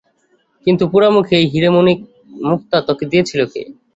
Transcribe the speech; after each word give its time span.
কিন্তু, 0.67 0.83
পোড়ারমুখী, 0.91 1.33
এই 1.35 1.45
হীরে-মানিক-মুক্তো 1.51 2.77
তোকে 2.87 3.03
দিয়েছিল 3.11 3.41
কে? 3.45 3.61